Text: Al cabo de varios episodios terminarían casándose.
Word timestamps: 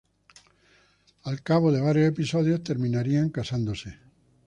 Al 1.25 1.43
cabo 1.43 1.71
de 1.71 1.79
varios 1.79 2.07
episodios 2.07 2.63
terminarían 2.63 3.29
casándose. 3.29 3.99